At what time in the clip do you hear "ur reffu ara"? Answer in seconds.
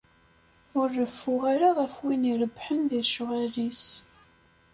0.79-1.69